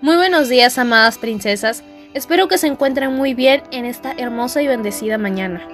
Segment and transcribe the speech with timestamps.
[0.00, 1.82] Muy buenos días, amadas princesas.
[2.14, 5.66] Espero que se encuentren muy bien en esta hermosa y bendecida mañana.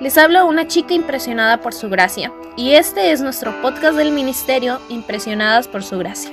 [0.00, 4.80] Les habla una chica impresionada por su gracia, y este es nuestro podcast del ministerio
[4.88, 6.30] Impresionadas por su gracia.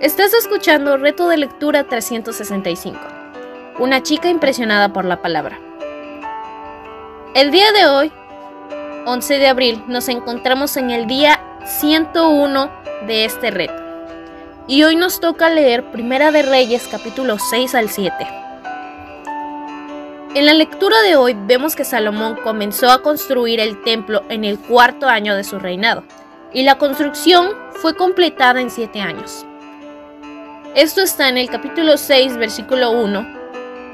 [0.00, 2.98] Estás escuchando Reto de Lectura 365,
[3.78, 5.58] una chica impresionada por la palabra.
[7.34, 8.12] El día de hoy,
[9.06, 12.70] 11 de abril, nos encontramos en el día 101
[13.06, 13.83] de este reto.
[14.66, 18.14] Y hoy nos toca leer Primera de Reyes capítulo 6 al 7.
[20.34, 24.58] En la lectura de hoy vemos que Salomón comenzó a construir el templo en el
[24.58, 26.02] cuarto año de su reinado,
[26.54, 29.44] y la construcción fue completada en siete años.
[30.74, 33.26] Esto está en el capítulo 6, versículo 1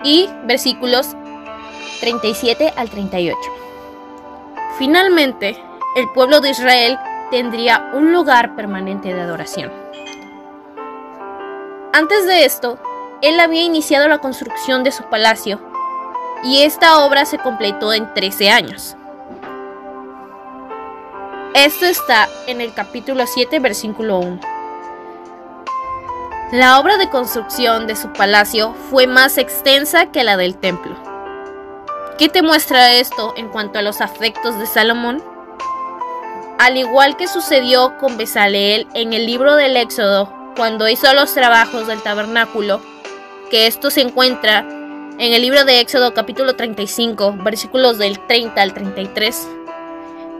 [0.04, 1.16] y versículos
[2.00, 3.36] 37 al 38.
[4.78, 5.60] Finalmente,
[5.96, 6.96] el pueblo de Israel
[7.32, 9.89] tendría un lugar permanente de adoración.
[11.92, 12.78] Antes de esto,
[13.20, 15.60] él había iniciado la construcción de su palacio
[16.44, 18.96] y esta obra se completó en 13 años.
[21.52, 24.40] Esto está en el capítulo 7, versículo 1.
[26.52, 30.94] La obra de construcción de su palacio fue más extensa que la del templo.
[32.18, 35.24] ¿Qué te muestra esto en cuanto a los afectos de Salomón?
[36.60, 41.86] Al igual que sucedió con Besaleel en el libro del Éxodo, cuando hizo los trabajos
[41.86, 42.82] del tabernáculo,
[43.50, 48.74] que esto se encuentra en el libro de Éxodo capítulo 35, versículos del 30 al
[48.74, 49.48] 33.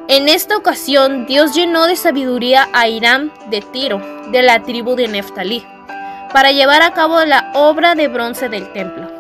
[0.09, 5.09] En esta ocasión Dios llenó de sabiduría a Irán de Tiro, de la tribu de
[5.09, 5.65] Neftalí,
[6.35, 9.11] para llevar a cabo la obra de bronce del templo.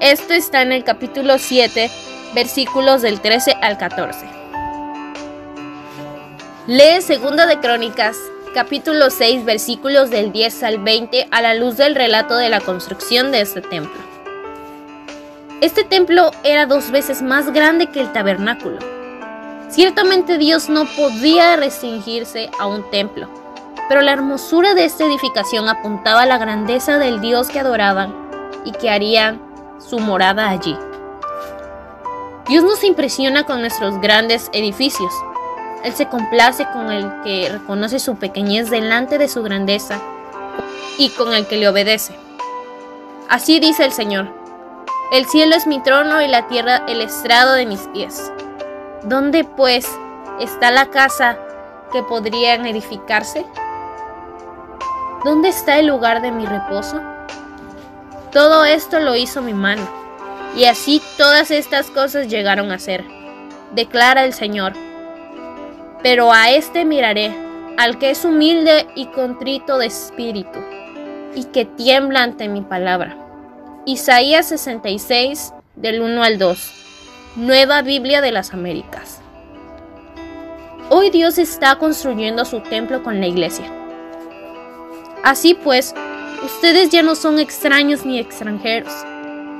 [0.00, 1.90] Esto está en el capítulo 7,
[2.34, 4.26] versículos del 13 al 14.
[6.66, 8.18] Lee Segunda de Crónicas
[8.56, 13.30] capítulo 6, versículos del 10 al 20, a la luz del relato de la construcción
[13.30, 14.00] de este templo.
[15.60, 18.78] Este templo era dos veces más grande que el tabernáculo.
[19.68, 23.28] Ciertamente Dios no podía restringirse a un templo,
[23.90, 28.14] pero la hermosura de esta edificación apuntaba a la grandeza del Dios que adoraban
[28.64, 29.38] y que harían
[29.78, 30.78] su morada allí.
[32.48, 35.12] Dios nos impresiona con nuestros grandes edificios,
[35.84, 40.00] él se complace con el que reconoce su pequeñez delante de su grandeza
[40.98, 42.14] y con el que le obedece.
[43.28, 44.28] Así dice el Señor,
[45.12, 48.32] el cielo es mi trono y la tierra el estrado de mis pies.
[49.04, 49.86] ¿Dónde pues
[50.40, 51.38] está la casa
[51.92, 53.44] que podrían edificarse?
[55.24, 57.00] ¿Dónde está el lugar de mi reposo?
[58.32, 59.88] Todo esto lo hizo mi mano,
[60.56, 63.04] y así todas estas cosas llegaron a ser,
[63.72, 64.85] declara el Señor
[66.06, 67.34] pero a éste miraré,
[67.76, 70.60] al que es humilde y contrito de espíritu,
[71.34, 73.16] y que tiembla ante mi palabra.
[73.86, 76.72] Isaías 66, del 1 al 2.
[77.34, 79.20] Nueva Biblia de las Américas.
[80.90, 83.66] Hoy Dios está construyendo su templo con la iglesia.
[85.24, 85.92] Así pues,
[86.44, 88.92] ustedes ya no son extraños ni extranjeros,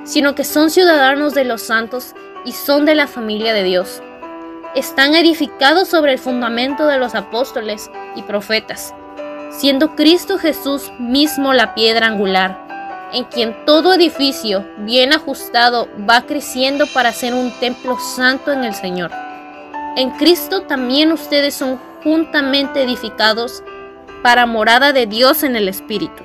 [0.05, 2.15] sino que son ciudadanos de los santos
[2.45, 4.01] y son de la familia de Dios
[4.77, 8.95] están edificados sobre el fundamento de los apóstoles y profetas,
[9.51, 16.85] siendo Cristo Jesús mismo la piedra angular, en quien todo edificio bien ajustado va creciendo
[16.93, 19.11] para ser un templo santo en el Señor.
[19.97, 23.65] En Cristo también ustedes son juntamente edificados
[24.23, 26.23] para morada de Dios en el Espíritu.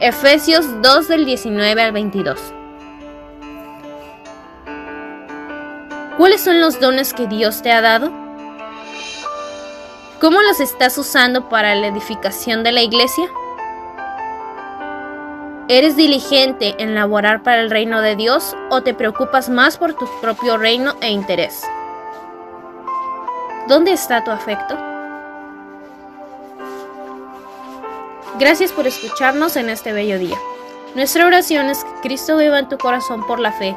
[0.00, 2.57] Efesios 2 del 19 al 22.
[6.18, 8.10] ¿Cuáles son los dones que Dios te ha dado?
[10.20, 13.30] ¿Cómo los estás usando para la edificación de la iglesia?
[15.68, 20.08] ¿Eres diligente en laborar para el reino de Dios o te preocupas más por tu
[20.20, 21.62] propio reino e interés?
[23.68, 24.76] ¿Dónde está tu afecto?
[28.40, 30.36] Gracias por escucharnos en este bello día.
[30.96, 33.76] Nuestra oración es que Cristo viva en tu corazón por la fe